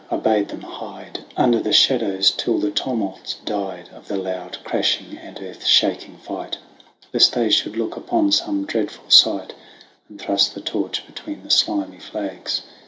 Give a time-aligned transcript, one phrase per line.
[0.09, 5.15] I bade them hide Under the shadows till the tumults died Of the loud crashing
[5.19, 6.57] and earth shaking fight,
[7.13, 9.53] Lest they should look upon some dreadful sight;
[10.09, 12.63] And thrust the torch between the slimy flags.